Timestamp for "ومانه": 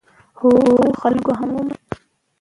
1.53-1.75